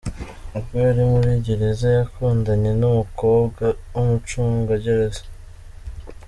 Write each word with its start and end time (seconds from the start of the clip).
Ubwo 0.57 0.75
yari 0.85 1.03
muri 1.11 1.31
gereza 1.45 1.87
,yakundanye 1.97 2.71
n’umukobwa 2.79 3.65
w’umucungagereza. 3.93 5.21